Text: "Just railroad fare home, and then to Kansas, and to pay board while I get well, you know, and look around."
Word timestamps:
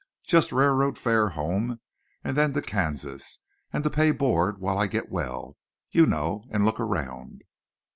"Just 0.25 0.51
railroad 0.51 0.97
fare 0.97 1.29
home, 1.29 1.79
and 2.23 2.35
then 2.35 2.53
to 2.53 2.61
Kansas, 2.63 3.37
and 3.71 3.83
to 3.83 3.89
pay 3.91 4.11
board 4.11 4.57
while 4.59 4.79
I 4.79 4.87
get 4.87 5.11
well, 5.11 5.57
you 5.91 6.07
know, 6.07 6.43
and 6.49 6.65
look 6.65 6.79
around." 6.79 7.43